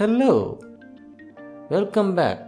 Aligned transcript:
Hello 0.00 0.58
welcome 1.72 2.14
back 2.14 2.40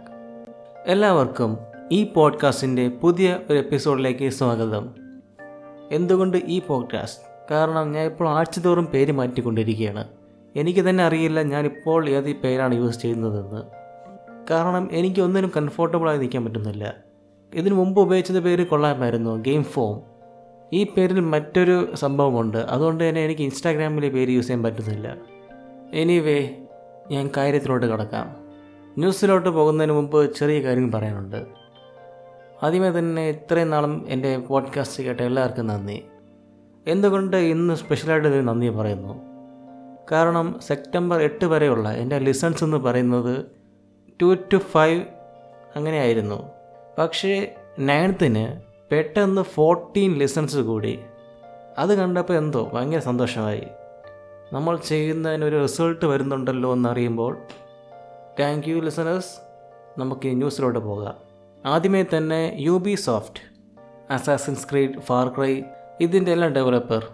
എല്ലാവർക്കും 0.85 1.57
ഈ 1.91 2.03
പോഡ്കാസ്റ്റിന്റെ 2.03 2.87
പുതിയ 2.87 3.39
ഒരു 3.49 3.57
എപ്പിസോഡിലേക്ക് 3.57 4.29
സ്വാഗതം. 4.29 4.95
എന്തുകൊണ്ട് 5.91 6.37
ഈ 6.37 6.61
പോഡ്കാസ്റ്റ് 6.67 7.23
കാരണം 7.51 7.91
ഞാൻ 7.91 8.05
ഇപ്പോൾ 8.05 8.29
ആഴ്ചതോറും 8.29 8.85
പേര് 8.85 9.11
മാറ്റിക്കൊണ്ടിരിക്കുകയാണ്. 9.11 10.07
എനിക്ക് 10.55 10.79
തന്നെ 10.79 11.03
അറിയില്ല 11.03 11.41
ഞാനിപ്പോൾ 11.41 12.09
ഏത് 12.09 12.33
പേരാണ് 12.33 12.75
യൂസ് 12.75 13.01
ചെയ്യുന്നതെന്ന്. 13.01 13.61
കാരണം 14.51 14.89
എനിക്ക് 14.91 15.21
ഒന്നിനും 15.21 15.51
കംഫോർട്ടബിളായി 15.57 16.17
നിൽക്കാൻ 16.17 16.45
പറ്റുന്നില്ല. 16.45 16.93
ഇതിനു 17.53 17.75
മുമ്പ് 17.75 18.01
ഉപയോഗിച്ചത് 18.01 18.39
പേര് 18.39 18.67
കൊള്ളാമായിരുന്നു 18.67 19.37
ഗെയിം 19.37 19.63
ഫോം 19.63 20.01
ഈ 20.73 20.83
പേരിൽ 20.83 21.19
മറ്റൊരു 21.19 21.95
സംഭവമുണ്ട്. 21.95 22.57
അതുകൊണ്ട് 22.57 23.09
തന്നെ 23.09 23.25
എനിക്ക് 23.25 23.41
ഇൻസ്റ്റാഗ്രാമിലെ 23.41 24.09
പേര് 24.09 24.29
യൂസ് 24.29 24.47
ചെയ്യാൻ 24.47 24.63
പറ്റുന്നില്ല. 24.63 25.17
എനിവേ 25.93 26.60
ഞാൻ 27.11 27.29
കാര്യത്തിലോട്ട് 27.37 27.85
കിടക്കാം. 27.85 28.35
ന്യൂസിലോട്ട് 28.97 29.49
പോകുന്നതിന് 29.49 29.93
മുമ്പ് 29.93 30.35
ചെറിയ 30.35 30.59
കാര്യം 30.59 30.91
പറയാനുണ്ട്. 30.91 31.45
ആദ്യമേ 32.63 32.89
തന്നെ 32.89 33.29
ഇത്രയും 33.29 33.69
നാളും 33.69 34.05
എന്റെ 34.09 34.37
പോഡ്കാസ്റ്റ് 34.37 35.03
കേട്ട 35.03 35.21
എല്ലാവർക്കും 35.21 35.67
നന്ദി. 35.67 36.05
എന്തുകൊണ്ട് 36.87 37.37
ഇന്ന് 37.37 37.73
സ്പെഷ്യലായിട്ട് 37.73 38.47
നന്ദി 38.47 38.69
പറയുന്നു? 38.69 39.21
കാരണം 40.11 40.59
സെപ്റ്റംബർ 40.61 41.21
എട്ട് 41.21 41.45
വരെയുള്ള 41.45 41.91
എന്റെ 41.91 42.17
ലിസൺസ് 42.17 42.63
എന്ന് 42.63 42.77
പറയുന്നത് 42.77 43.45
ടു 44.21 44.37
ടു 44.53 44.57
ഫൈവ് 44.57 45.05
അങ്ങനെയായിരുന്നു. 45.75 46.49
പക്ഷേ 46.97 47.55
നയൻത്തിന് 47.79 48.61
പെട്ടെന്ന് 48.91 49.41
ഫോർട്ടീൻ 49.41 50.13
ലിസൺസ് 50.13 50.57
കൂടി. 50.57 50.99
അത് 51.77 51.95
കണ്ടപ്പോൾ 51.95 52.37
എന്തോ 52.37 52.69
ഭയങ്കര 52.73 52.99
സന്തോഷമായി. 52.99 53.63
നമ്മൾ 54.53 54.77
ചെയ്യുന്നതിനൊരു 54.77 55.61
റിസൾട്ട് 55.61 56.05
വരുന്നുണ്ടല്ലോ 56.05 56.73
എന്നറിയുമ്പോൾ 56.73 57.37
താങ്ക് 58.39 58.69
യു 58.69 58.79
ലിസണേഴ്സ്. 58.79 59.35
നമുക്ക് 59.99 60.27
ഈ 60.27 60.33
ന്യൂസിലോട്ട് 60.33 60.79
പോകാം. 60.79 61.13
ആദ്യമേ 61.65 62.05
തന്നെ 62.17 62.57
Ubisoft 62.95 63.39
Assassin's 64.13 64.67
Creed 64.71 64.99
Far 64.99 65.27
Cry 65.27 65.61
ഇതിന്റെ 66.01 66.31
എല്ലാം 66.31 66.51
developer 66.51 67.07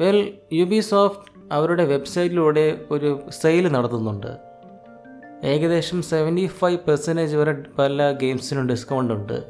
well 0.00 0.38
you 0.52 0.64
B 0.64 0.80
soft 0.80 1.24
അവരുടെ 1.52 1.84
വെബ്സൈറ്റിലൂടെ 1.84 2.80
ഒരു 2.90 3.20
സെയിൽ 3.28 3.72
നടത്തുന്നുണ്ട്. 3.72 4.36
ഏകദേശം 5.44 6.02
സെവന്റി 6.02 6.46
ഫൈവ് 6.46 6.78
പെർസെന്റേജ് 6.78 7.36
വരെ 7.36 7.54
പല 7.78 8.12
ഗെയിംസിനും 8.12 8.68
ഡിസ്കൗണ്ട് 8.68 9.14
ഉണ്ട്. 9.14 9.44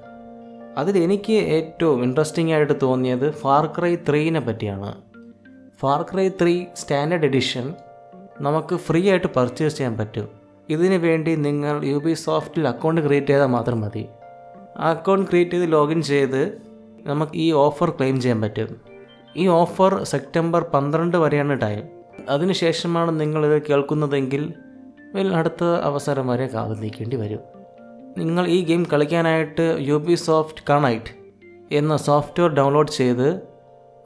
അതിൽ 0.79 0.99
എനിക്ക് 0.99 1.33
ഏറ്റവും 1.33 2.03
ഇൻട്രസ്റ്റിംഗ് 2.03 2.53
ആയിട്ട് 2.53 2.73
തോന്നിയത് 2.83 3.31
ഫാർ 3.31 3.67
ക്രൈ 3.67 3.97
ത്രീനെ 3.97 4.41
പറ്റിയാണ്. 4.41 5.07
Far 5.81 6.03
Cry 6.03 6.29
three 6.29 6.65
standard 6.77 7.25
edition 7.25 7.75
നമുക്ക് 8.41 8.77
ഫ്രീ 8.77 9.11
ആയിട്ട് 9.11 9.27
പർച്ചേസ് 9.27 9.77
ചെയ്യാൻ 9.77 9.99
പറ്റും. 9.99 10.29
ഇതിന് 10.69 10.95
വേണ്ടി 10.95 11.35
നിങ്ങൾ 11.35 11.85
യു 11.85 11.97
ബി 11.99 12.15
സോഫ്റ്റിൽ 12.15 12.69
അക്കൗണ്ട് 12.69 13.01
ക്രിയേറ്റ് 13.01 13.27
ചെയ്താൽ 13.27 13.47
മാത്രം 13.47 13.81
മതി. 13.81 14.07
ആ 14.79 14.91
അക്കൗണ്ട് 14.91 15.29
ക്രിയേറ്റ് 15.29 15.53
ചെയ്ത് 15.53 15.73
ലോഗിൻ 15.73 16.03
ചെയ്ത് 16.03 16.59
നമുക്ക് 17.07 17.33
ഈ 17.35 17.53
ഓഫർ 17.53 17.91
ക്ലെയിം 17.91 18.21
ചെയ്യാൻ 18.21 18.41
പറ്റും. 18.41 18.81
ഈ 19.37 19.49
ഓഫർ 19.49 20.03
സെപ്റ്റംബർ 20.03 20.63
പന്ത്രണ്ട് 20.63 21.17
വരെയാണ് 21.17 21.61
ടൈം 21.61 21.83
അതിനുശേഷമാണ് 22.29 23.21
നിങ്ങളിത് 23.21 23.63
കേൾക്കുന്നതെങ്കിൽ 23.63 24.55
അടുത്ത 25.35 25.65
അവസരം 25.65 26.29
വരെ 26.29 26.47
കാതു 26.47 26.75
നീക്കേണ്ടി 26.75 27.17
വരും. 27.17 27.39
നിങ്ങൾ 28.19 28.47
ഈ 28.47 28.65
ഗെയിം 28.65 28.87
കളിക്കാനായിട്ട് 28.93 29.77
യു 29.81 29.95
ബി 29.95 30.15
സോഫ്റ്റ് 30.15 30.61
കണക്ട് 30.71 31.13
എന്ന 31.73 31.97
സോഫ്റ്റ്വെയർ 31.97 32.55
ഡൗൺലോഡ് 32.55 32.89
ചെയ്ത് 32.89 33.56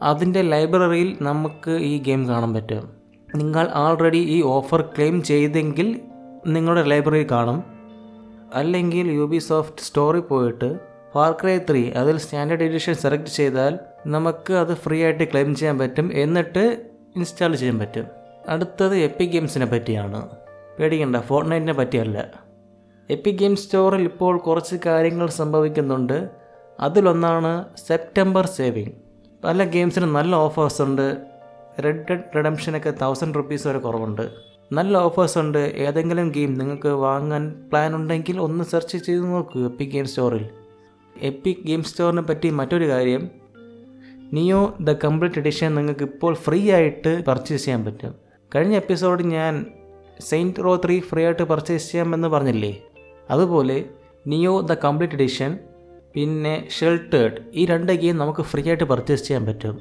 അതിന്റെ 0.03 0.43
ലൈബ്രറിയിൽ 0.43 1.17
നമുക്ക് 1.23 1.71
ഈ 1.71 1.99
ഗെയിം 1.99 2.29
കാണാൻ 2.29 2.55
പറ്റും. 2.55 2.91
നിങ്ങൾ 3.35 3.69
ആൾറെഡി 3.73 4.17
ഈ 4.17 4.43
ഓഫർ 4.43 4.81
ക്ലെയിം 4.81 5.23
ചെയ്തെങ്കിൽ 5.23 6.01
നിങ്ങളുടെ 6.47 6.83
ലൈബ്രറി 6.83 7.27
കാണും. 7.31 7.65
അല്ലെങ്കിൽ 8.55 9.11
യു 9.11 9.25
ബി 9.25 9.39
സോഫ്റ്റ് 9.39 9.83
സ്റ്റോറിൽ 9.83 10.21
പോയിട്ട് 10.21 10.79
ഫാർക്രൈ 11.15 11.59
ത്രീ 11.59 11.91
അതിൽ 11.91 12.19
സ്റ്റാൻഡേർഡ് 12.19 12.63
എഡിഷൻ 12.63 12.95
സെലക്ട് 12.95 13.27
ചെയ്താൽ 13.27 13.79
നമുക്ക് 14.07 14.53
അത് 14.53 14.75
ഫ്രീ 14.75 15.05
ആയിട്ട് 15.05 15.25
ക്ലെയിം 15.25 15.55
ചെയ്യാൻ 15.55 15.79
പറ്റും. 15.79 16.11
എന്നിട്ട് 16.13 16.87
ഇൻസ്റ്റാൾ 17.17 17.57
ചെയ്യാൻ 17.57 17.79
പറ്റും. 17.79 18.07
അടുത്തത് 18.49 18.97
എപ്പിക് 18.97 19.31
ഗെയിംസിനെ 19.31 19.67
പറ്റിയാണ്. 19.67 20.29
പേടിക്കണ്ട 20.79 21.17
ഫോർട്ട്നൈറ്റിനെ 21.17 21.73
പറ്റിയല്ല. 21.73 22.31
എപ്പിക് 23.11 23.35
ഗെയിം 23.35 23.57
സ്റ്റോറിൽ 23.57 24.03
ഇപ്പോൾ 24.03 24.39
കുറച്ച് 24.39 24.77
കാര്യങ്ങൾ 24.87 25.27
സംഭവിക്കുന്നുണ്ട്. 25.27 26.31
അതിലൊന്നാണ് 26.81 27.65
സെപ്റ്റംബർ 27.87 28.47
സേവിങ് 28.47 29.10
പല 29.45 29.65
ഗെയിംസിനും 29.65 30.13
നല്ല 30.13 30.37
ഓഫേഴ്സ് 30.37 30.83
ഉണ്ട്. 30.83 31.17
റെഡ് 31.85 32.05
ഡെഡ് 32.11 32.37
റിഡംഷനൊക്കെ 32.37 32.91
തൗസൻഡ് 32.91 33.35
റുപ്പീസ് 33.37 33.67
വരെ 33.67 33.79
കുറവുണ്ട്. 33.79 34.31
നല്ല 34.73 34.99
ഓഫേഴ്സ് 34.99 35.39
ഉണ്ട്. 35.39 35.59
ഏതെങ്കിലും 35.59 36.29
ഗെയിം 36.29 36.55
നിങ്ങൾക്ക് 36.55 36.89
വാങ്ങാൻ 36.89 37.65
പ്ലാൻ 37.71 37.95
ഉണ്ടെങ്കിൽ 37.95 38.41
ഒന്ന് 38.41 38.65
സെർച്ച് 38.65 38.99
ചെയ്ത് 38.99 39.25
നോക്കൂ 39.27 39.65
എപ്പിക് 39.65 39.89
ഗെയിം 39.89 40.07
സ്റ്റോറിൽ 40.07 40.49
എപ്പിക് 41.23 41.67
ഗെയിം 41.67 41.83
സ്റ്റോറിനെ 41.83 42.23
പറ്റി 42.23 42.51
മറ്റൊരു 42.51 42.89
കാര്യം. 42.89 43.29
നിയോ 44.33 44.77
ദ 44.81 44.93
കംപ്ലീറ്റ് 44.93 45.39
എഡിഷൻ 45.39 45.75
നിങ്ങൾക്ക് 45.75 46.05
ഇപ്പോൾ 46.05 46.35
ഫ്രീ 46.35 46.71
ആയിട്ട് 46.73 47.25
പർച്ചേസ് 47.25 47.65
ചെയ്യാൻ 47.65 47.85
പറ്റും. 47.85 48.15
കഴിഞ്ഞ 48.55 48.77
എപ്പിസോഡ് 48.77 49.23
ഞാൻ 49.23 49.67
സെയിന്റ് 50.21 50.65
റോ 50.65 50.77
ത്രീ 50.77 51.01
ഫ്രീ 51.01 51.25
ആയിട്ട് 51.25 51.43
പർച്ചേസ് 51.43 51.93
ചെയ്യാമെന്ന് 51.93 52.29
പറഞ്ഞില്ലേ? 52.29 52.83
അതുപോലെ 53.31 53.85
നിയോ 54.27 54.61
ദ 54.61 54.73
കംപ്ലീറ്റ് 54.73 55.15
എഡിഷൻ 55.15 55.59
പിന്നെ 56.15 56.69
ഷെൽട്ടേഡ് 56.79 57.41
ഈ 57.55 57.67
രണ്ട് 57.67 57.93
ഗെയിം 57.93 58.17
നമുക്ക് 58.17 58.43
ഫ്രീ 58.43 58.63
ആയിട്ട് 58.69 58.85
പർച്ചേസ് 58.85 59.25
ചെയ്യാൻ 59.27 59.47
പറ്റും. 59.47 59.75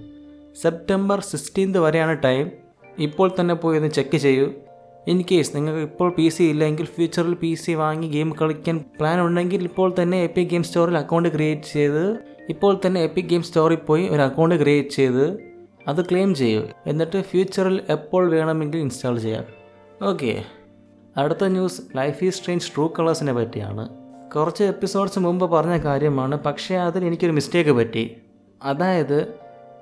സെപ്റ്റംബർ 0.61 1.19
സിക്സ്റ്റീൻത് 1.19 1.79
വരെയാണ് 1.79 2.23
ടൈം 2.23 2.51
ഇപ്പോൾ 2.97 3.31
തന്നെ 3.39 3.53
പോയി 3.53 3.77
ഒന്ന് 3.77 3.89
ചെക്ക് 3.89 4.17
ചെയ്യൂ. 4.17 4.47
ഇൻ 5.07 5.23
കേസ് 5.31 5.55
നിങ്ങൾക്ക് 5.55 5.79
ഇപ്പോൾ 5.79 6.13
പി 6.17 6.29
സി 6.29 6.43
ഇല്ലെങ്കിൽ 6.43 6.85
ഫ്യൂച്ചറിൽ 6.85 7.33
പി 7.33 7.53
സി 7.53 7.71
വാങ്ങി 7.71 8.07
ഗെയിം 8.07 8.35
കളിക്കാൻ 8.41 8.85
പ്ലാൻ 8.99 9.21
ഉണ്ടെങ്കിൽ 9.21 9.63
ഇപ്പോൾ 9.63 9.93
തന്നെ 10.01 10.23
എപ്പിക് 10.23 10.47
ഗെയിം 10.47 10.63
സ്റ്റോറിൽ 10.63 10.97
അക്കൗണ്ട് 10.97 11.29
ക്രിയേറ്റ് 11.29 11.73
ചെയ്ത് 11.73 12.03
ഇപ്പോൾ 12.49 12.79
തന്നെ 12.85 13.01
എപ്പിക് 13.03 13.25
ഗെയിം 13.25 13.43
സ്റ്റോറിൽ 13.43 13.75
പോയി 13.75 14.07
ഒരു 14.07 14.21
അക്കൗണ്ട് 14.21 14.55
ക്രിയേറ്റ് 14.55 14.89
ചെയ്ത് 14.89 15.25
അത് 15.87 16.01
ക്ലെയിം 16.05 16.35
ചെയ്യൂ. 16.35 16.61
എന്നിട്ട് 16.87 17.21
ഫ്യൂച്ചറിൽ 17.21 17.81
എപ്പോൾ 17.89 18.29
വേണമെങ്കിൽ 18.29 18.79
ഇൻസ്റ്റാൾ 18.79 19.19
ചെയ്യാം. 19.19 19.45
ഓക്കെ 20.01 20.43
അടുത്ത 21.17 21.43
news 21.45 21.81
Life 21.97 22.23
Is 22.23 22.37
Strange 22.37 22.75
True 22.75 22.87
കളേഴ്സിനെ 22.87 23.33
പറ്റിയാണ്. 23.33 24.08
കുറച്ച് 24.35 24.63
എപ്പിസോഡ്സ് 24.63 25.19
മുമ്പ് 25.19 25.51
പറഞ്ഞ 25.51 25.77
കാര്യമാണ്. 25.77 26.39
പക്ഷേ 26.39 26.75
അതിൽ 26.75 27.05
എനിക്കൊരു 27.05 27.31
മിസ്റ്റേക്ക് 27.31 27.71
പറ്റി. 27.71 28.17
അതായത് 28.63 29.33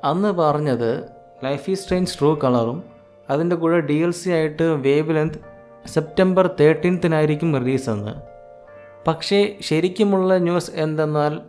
അന്ന് 0.03 0.31
പറഞ്ഞത് 0.33 1.03
ലൈഫ് 1.43 1.71
ഈസ് 1.71 1.87
ട്രെയിൻസ് 1.87 2.19
ട്രൂ 2.19 2.35
കളറും 2.35 2.83
അതിന്റെ 3.29 3.55
കൂടെ 3.55 3.79
ഡി 3.79 3.93
എൽ 3.93 4.11
സി 4.11 4.29
ആയിട്ട് 4.29 4.63
വേവ് 4.63 5.15
ലെങ്ത് 5.15 5.33
സെപ്റ്റംബർ 5.87 6.49
തേർട്ടീൻത്തിനായിരിക്കും 6.59 7.65
റിലീസെന്ന് 7.65 8.11
പക്ഷേ 9.07 9.57
ശരിക്കുമുള്ള 9.61 10.37
ന്യൂസ് 10.37 10.71
എന്തെന്നാൽ 10.75 11.39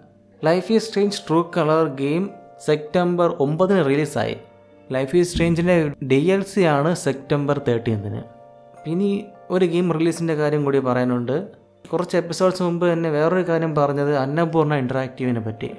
Life 0.45 0.73
Is 0.73 0.95
Strange 0.95 1.23
True 1.29 1.51
Colors 1.57 1.89
game 1.89 2.31
September 2.65 3.37
ഒമ്പതിന് 3.41 3.85
റിലീസായി 3.85 4.37
ലൈഫ് 4.93 5.17
ഈസ് 5.17 5.37
ട്രെയിൻസിന്റെ 5.37 5.93
ഡി 6.05 6.25
എൽ 6.31 6.43
സി 6.43 6.61
ആണ് 6.61 6.95
സെപ്റ്റംബർ 6.97 7.61
തേർട്ടീൻത്തിന് 7.69 8.23
ഇനി 8.89 9.25
ഒരു 9.51 9.65
ഗെയിം 9.65 9.93
റിലീസിന്റെ 9.93 10.35
കാര്യം 10.35 10.65
കൂടി 10.65 10.79
പറയാനുണ്ട്. 10.79 11.58
കുറച്ച് 11.93 12.17
എപ്പിസോഡ്സ് 12.17 12.63
മുമ്പ് 12.63 12.93
തന്നെ 12.93 13.11
വേറൊരു 13.11 13.49
കാര്യം 13.49 13.75
പറഞ്ഞത് 13.75 14.17
അന്നപൂർണ 14.17 14.75
ഇന്ററാക്റ്റീവിനെ 14.75 15.41
പറ്റി. 15.41 15.71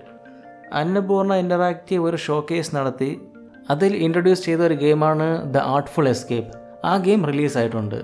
അന്നപൂർണ 0.73 1.33
ഇന്ററാക്റ്റീവ് 1.33 2.05
ഒരു 2.05 2.17
ഷോക്കേസ് 2.17 2.75
നടത്തി. 2.75 3.21
അതിൽ 3.69 3.95
ഇൻട്രൊഡ്യൂസ് 3.95 4.45
ചെയ്ത 4.45 4.59
ഒരു 4.59 4.73
ഗെയിമാണ് 4.73 5.53
ദ 5.53 5.57
ആർട്ട്ഫുൾ 5.57 6.09
എസ്കേപ്പ് 6.09 6.57
ആ 6.85 6.97
game 6.97 7.25
റിലീസായിട്ടുണ്ട് 7.25 7.95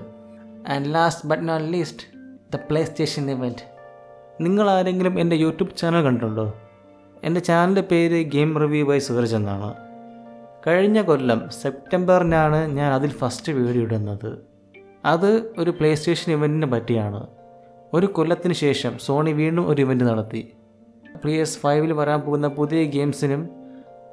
and 0.68 0.94
last 0.94 1.28
but 1.28 1.48
not 1.48 1.72
least 1.72 2.06
the 2.54 2.56
PlayStation 2.84 3.30
event 3.30 3.76
നിങ്ങൾ 4.40 4.70
ആരെങ്കിലും 4.70 5.20
എന്റെ 5.20 5.36
യൂട്യൂബ് 5.36 5.76
ചാനൽ 5.76 6.02
കണ്ടിട്ടുണ്ടോ? 6.02 6.54
എന്റെ 7.24 7.40
ചാനലിന്റെ 7.40 7.80
പേര് 7.80 8.24
ഗെയിം 8.26 8.58
റിവ്യൂ 8.58 8.86
ബൈ 8.86 8.98
സൂരജ് 8.98 9.36
എന്നാണ്. 9.36 9.74
കഴിഞ്ഞ 10.66 11.02
കൊല്ലം 11.02 11.50
സെപ്റ്റംബറിനാണ് 11.62 12.66
ഞാൻ 12.66 12.92
അതിൽ 12.92 13.10
ഫസ്റ്റ് 13.10 13.52
വീഡിയോ 13.52 13.82
ഇടുന്നത്. 13.82 14.38
അത് 15.04 15.54
ഒരു 15.58 15.70
പ്ലേ 15.70 15.94
സ്റ്റേഷൻ 15.94 16.32
ഇവന്റിനെ 16.32 16.66
പറ്റിയാണ്. 16.66 17.26
ഒരു 17.94 18.06
കൊല്ലത്തിന് 18.06 18.52
ശേഷം 18.52 18.98
സോണി 18.98 19.32
വീണ്ടും 19.32 19.68
ഒരു 19.68 19.82
ഇവന്റ് 19.82 20.04
നടത്തി. 20.04 20.52
പി 21.24 21.30
എസ് 21.30 21.58
ഫൈവിൽ 21.58 21.92
വരാൻ 21.92 22.20
പോകുന്ന 22.20 22.48
പുതിയ 22.48 22.84
ഗെയിംസിനും 22.84 23.48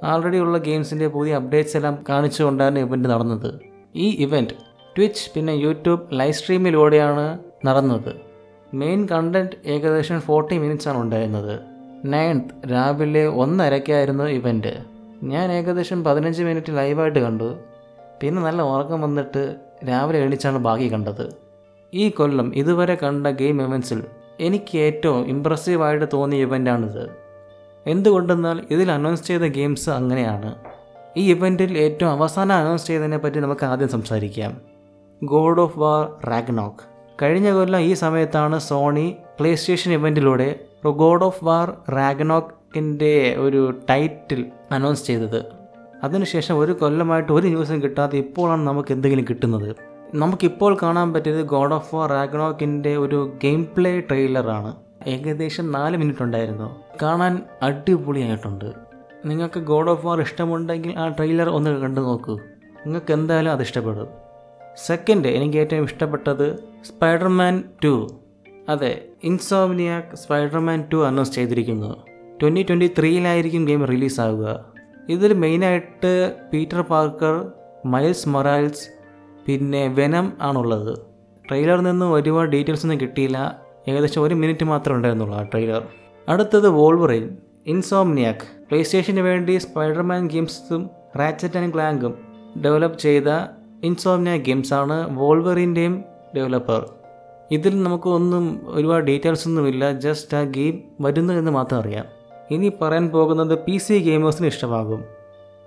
ആൾറെഡി 0.04 0.38
ഉള്ള 0.38 0.58
ഗെയിംസിന്റെ 0.58 1.08
പുതിയ 1.08 1.36
അപ്ഡേറ്റ്സ് 1.36 1.78
എല്ലാം 1.78 2.06
കാണിച്ചുകൊണ്ടാണ് 2.10 2.80
ഇവന്റ് 2.80 3.10
നടന്നത്. 3.10 3.60
ഈ 3.96 4.10
ഇവന്റ് 4.10 4.54
ട്വിച്ച് 4.98 5.32
പിന്നെ 5.36 5.54
യൂട്യൂബ് 5.54 6.20
ലൈവ് 6.20 6.34
സ്ട്രീമിലൂടെയാണ് 6.34 7.40
നടന്നത്. 7.68 8.16
മെയിൻ 8.74 9.08
കണ്ടന്റ് 9.12 9.56
ഏകദേശം 9.66 10.20
ഫോർട്ടി 10.20 10.58
മിനിറ്റ്സാണ് 10.58 10.98
ഉണ്ടായിരുന്നത്. 10.98 11.60
നയൻത്ത് 12.06 12.72
രാവിലെ 12.72 13.28
ഒന്നരയ്ക്കായിരുന്നു 13.28 14.24
ഇവന്റ് 14.24 14.84
ഞാൻ 15.24 15.52
ഏകദേശം 15.52 16.04
പതിനഞ്ച് 16.04 16.44
മിനിറ്റ് 16.44 16.78
ലൈവായിട്ട് 16.78 17.20
കണ്ടു. 17.20 17.56
പിന്നെ 18.22 18.42
നല്ല 18.42 18.62
ഉറക്കം 18.62 19.02
വന്നിട്ട് 19.02 19.56
രാവിലെ 19.90 20.20
എണീച്ചാണ് 20.20 20.58
ബാക്കി 20.58 20.94
കണ്ടത്. 20.94 21.43
ഈ 21.94 22.10
കൊല്ലം 22.10 22.56
ഇതുവരെ 22.56 22.96
കണ്ട 22.96 23.28
ഗെയിം 23.28 23.62
ഇവൻസിൽ 23.62 24.04
എനിക്ക് 24.40 24.78
ഏറ്റവും 24.78 25.28
ഇമ്പ്രസീവായിട്ട് 25.28 26.06
തോന്നിയ 26.14 26.42
ഇവന്റാണിത്. 26.42 27.10
എന്തുകൊണ്ടെന്നാൽ 27.88 28.62
ഇതിൽ 28.72 28.92
അനൗൺസ് 28.92 29.24
ചെയ്ത 29.24 29.42
ഗെയിംസ് 29.42 29.90
അങ്ങനെയാണ്. 29.90 30.56
ഈ 31.18 31.32
ഇവന്റിൽ 31.32 31.78
ഏറ്റവും 31.78 32.12
അവസാനം 32.12 32.56
അനൗൺസ് 32.56 32.88
ചെയ്തതിനെ 32.88 33.18
പറ്റി 33.18 33.40
നമുക്ക് 33.40 33.66
ആദ്യം 33.66 33.90
സംസാരിക്കാം. 33.90 34.58
ഗോഡ് 35.24 35.62
ഓഫ് 35.62 35.80
വാർ 35.80 36.10
റാഗ്നോക്ക് 36.30 36.84
കഴിഞ്ഞ 37.22 37.54
കൊല്ലം 37.54 37.80
ഈ 37.80 37.94
സമയത്താണ് 37.94 38.60
സോണി 38.60 39.16
പ്ലേ 39.40 39.56
സ്റ്റേഷൻ 39.56 39.94
ഇവന്റിലൂടെ 39.94 40.60
ഗോഡ് 40.86 41.24
ഓഫ് 41.24 41.46
വാർ 41.46 41.74
റാഗ്നോക്കിന്റെ 41.90 43.36
ഒരു 43.40 43.74
ടൈറ്റിൽ 43.90 44.46
അനൗൺസ് 44.72 45.08
ചെയ്തത്. 45.08 45.46
അതിനുശേഷം 46.04 46.60
ഒരു 46.60 46.72
കൊല്ലമായിട്ട് 46.72 47.32
ഒരു 47.32 47.48
ന്യൂസും 47.48 47.84
കിട്ടാതെ 47.84 48.18
ഇപ്പോഴാണ് 48.18 48.68
നമുക്ക് 48.68 48.92
എന്തെങ്കിലും 48.92 49.26
കിട്ടുന്നത്. 49.30 49.93
നമുക്കിപ്പോൾ 50.14 50.78
കാണാൻ 50.82 51.14
പറ്റിയത് 51.14 51.42
ഗോഡ് 51.42 51.74
ഓഫ് 51.74 51.96
വാർ 51.96 52.10
റാഗ്നോക്കിന്റെ 52.10 52.98
ഒരു 52.98 53.38
ഗെയിം 53.44 53.68
പ്ലേ 53.78 54.00
ട്രെയിലറാണ് 54.00 54.76
ഏകദേശം 55.10 55.72
നാല് 55.72 55.98
മിനിറ്റ് 55.98 56.24
ഉണ്ടായിരുന്നു 56.24 56.84
കാണാൻ 57.02 57.42
അടിപൊളിയായിട്ടുണ്ട്. 57.62 58.74
നിങ്ങൾക്ക് 59.26 59.60
ഗോഡ് 59.60 59.90
ഓഫ് 59.90 60.06
വാർ 60.06 60.22
ഇഷ്ടമുണ്ടെങ്കിൽ 60.22 61.00
ആ 61.00 61.08
ട്രെയിലർ 61.08 61.50
ഒന്ന് 61.50 61.82
കണ്ടു 61.82 62.02
നോക്കൂ. 62.02 62.38
നിങ്ങൾക്ക് 62.86 63.14
എന്തായാലും 63.14 63.52
അത് 63.52 63.62
ഇഷ്ടപ്പെടും. 63.62 64.08
സെക്കൻഡ് 64.86 65.28
എനിക്ക് 65.28 65.58
ഏറ്റവും 65.58 65.84
ഇഷ്ടപ്പെട്ടത് 65.84 66.58
സ്പൈഡർമാൻ 66.84 67.64
ടു 67.84 68.24
അതെ 68.70 69.06
ഇൻസോമിനിയാക്ക് 69.24 70.16
സ്പൈഡർമാൻ 70.16 70.84
ടു 70.94 71.08
അനൗൺസ് 71.08 71.32
ചെയ്തിരിക്കുന്നു. 71.32 72.06
ട്വന്റി 72.42 72.64
ട്വന്റി 72.64 72.92
ത്രീയിലായിരിക്കും 73.00 73.66
ഗെയിം 73.66 73.86
റിലീസാവുക 73.86 74.66
ഇതിൽ 75.10 75.34
മെയിനായിട്ട് 75.34 76.36
പീറ്റർ 76.54 76.82
പാർക്കർ 76.82 77.52
മൈൽസ് 77.86 78.30
മൊറാൽസ് 78.30 79.03
പിന്നെ 79.48 79.88
വെനം 79.88 80.34
ആണുള്ളത്. 80.42 81.00
ട്രെയിലറിൽ 81.50 81.82
നിന്നും 81.82 82.14
ഒരുപാട് 82.14 82.52
ഡീറ്റെയിൽസ് 82.52 82.86
ഒന്നും 82.86 83.02
കിട്ടിയില്ല. 83.02 83.60
ഏകദേശം 83.88 84.22
ഒരു 84.24 84.36
മിനിറ്റ് 84.36 84.64
മാത്രമേ 84.64 84.96
ഉണ്ടായിരുന്നുള്ളൂ 84.96 85.38
ആ 85.38 85.44
ട്രെയിലർ 85.44 85.88
അടുത്തത് 86.30 86.70
വോൾവറിൻ 86.70 87.38
ഇൻസോംനിയാക്ക് 87.68 88.70
പ്ലേ 88.70 88.84
സ്റ്റേഷന് 88.84 89.20
വേണ്ടി 89.20 89.58
സ്പൈഡർമാൻ 89.58 90.28
ഗെയിംസും 90.28 90.90
റാച്ചറ്റ് 91.20 91.58
ആൻഡ് 91.58 91.74
ക്ലാങ്കും 91.74 92.14
ഡെവലപ്പ് 92.66 93.00
ചെയ്ത 93.00 93.24
ഇൻസോംനിയ 93.84 94.38
ഗെയിംസാണ് 94.38 95.18
വോൾവറിന്റെയും 95.18 96.04
ഡെവലപ്പർ 96.36 96.90
ഇതിൽ 97.52 97.84
നമുക്ക് 97.84 98.10
ഒന്നും 98.10 98.62
ഒരുപാട് 98.68 99.06
ഡീറ്റെയിൽസ് 99.06 99.48
ഒന്നുമില്ല 99.48 99.92
ജസ്റ്റ് 99.92 100.38
ആ 100.38 100.44
ഗെയിം 100.44 100.84
വരുന്നു 101.02 101.34
എന്ന് 101.34 101.52
മാത്രം 101.52 101.80
അറിയാം. 101.80 102.06
ഇനി 102.52 102.72
പറയാൻ 102.82 103.10
പോകുന്നത് 103.10 103.60
പി 103.60 103.78
സി 103.78 103.94
ഗെയിമേഴ്സിന് 103.94 104.48
ഇഷ്ടമാകും. 104.48 105.04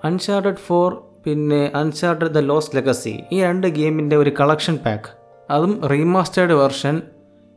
അൺഷാർട്ടഡ് 0.05 0.57
ഫോർ 0.57 1.03
പിന്നെ 1.27 1.73
അൺചാർട്ടഡ് 1.75 2.35
ദ 2.35 2.39
ലോസ്റ്റ് 2.39 2.77
ലെഗസി 2.77 3.21
ഈ 3.33 3.43
രണ്ട് 3.43 3.67
ഗെയിമിന്റെ 3.67 4.17
ഒരു 4.17 4.33
കളക്ഷൻ 4.41 4.77
പാക്ക്. 4.77 5.09
അതും 5.51 5.81
റീമാസ്റ്റേർഡ് 5.87 6.53
വെർഷൻ 6.53 7.03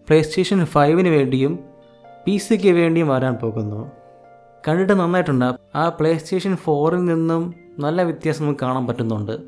പ്ലേ 0.07 0.21
സ്റ്റേഷൻ 0.21 0.65
ഫൈവിന് 0.65 1.09
വേണ്ടിയും 1.09 1.59
പി 2.25 2.37
സിക്ക് 2.37 2.69
വേണ്ടിയും 2.69 3.07
വരാൻ 3.07 3.33
പോകുന്നു. 3.33 3.91
കണ്ടിട്ട് 4.67 4.93
നന്നായിട്ടുണ്ട്. 4.93 5.59
ആ 5.75 5.89
പ്ലേ 5.89 6.17
സ്റ്റേഷൻ 6.17 6.55
ഫോറിൽ 6.55 7.05
നിന്നും 7.05 7.53
നല്ല 7.79 8.03
വ്യത്യാസം 8.03 8.43
നമുക്ക് 8.43 8.59
കാണാൻ 8.59 8.87
പറ്റുന്നുണ്ട്. 8.87 9.39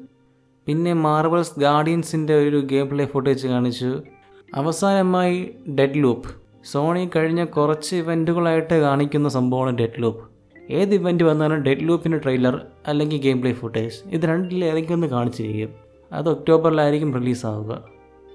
പിന്നെ 0.67 0.94
മാർബിൾസ് 0.94 1.59
ഗാർഡിയൻസിന്റെ 1.59 2.47
ഒരു 2.47 2.59
ഗെയിം 2.59 2.89
പ്ലേ 2.89 3.06
ഫുട്ടേജ് 3.06 3.47
കാണിച്ചു. 3.47 4.01
അവസാനമായി 4.56 5.56
ഡെഡ് 5.79 6.03
ലൂപ്പ് 6.03 6.29
സോണി 6.71 7.09
കഴിഞ്ഞ 7.15 7.45
കുറച്ച് 7.45 7.95
ഇവന്റുകളായിട്ട് 7.95 8.81
കാണിക്കുന്ന 8.81 9.29
സംഭവമാണ് 9.29 9.77
ഡെഡ് 9.77 10.01
ലൂപ്പ് 10.01 10.24
ഏത് 10.69 10.94
ഇവന്റ് 10.94 11.24
വന്നാലും 11.24 11.62
ഡെഡ് 11.62 11.78
ലൂപ്പിന്റെ 11.81 12.18
ട്രെയിലർ 12.18 12.66
അല്ലെങ്കിൽ 12.88 13.22
ഗെയിം 13.22 13.42
പ്ലേ 13.42 13.54
ഫുട്ടേജ് 13.54 14.10
ഇത് 14.10 14.22
രണ്ടിൽ 14.22 14.66
ഏതെങ്കിലും 14.66 14.94
ഒന്ന് 14.94 15.08
കാണിച്ചിരിക്കും. 15.08 15.75
അത് 16.12 16.30
ഒക്ടോബറിലായിരിക്കും 16.30 17.13
റിലീസാവുക 17.13 17.84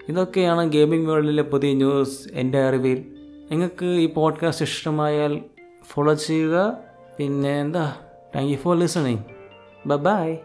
ഇതൊക്കെയാണ് 0.09 0.73
ഗെയിമിംഗ് 0.73 1.11
വേൾഡിലെ 1.11 1.43
പുതിയ 1.43 1.73
ന്യൂസ് 1.75 2.29
എന്റെ 2.33 2.59
അറിവിൽ. 2.59 3.05
നിങ്ങൾക്ക് 3.51 3.85
ഈ 3.85 4.07
പോഡ്കാസ്റ്റ് 4.07 4.65
ഇഷ്ടമായാൽ 4.65 5.41
ഫോളോ 5.85 6.15
ചെയ്യുക. 6.15 6.79
പിന്നെ 7.19 7.61
എന്താ? 7.61 7.97
Thank 8.37 8.53
you 8.53 8.57
for 8.57 8.77
listening 8.77 9.19
bye 9.87 10.37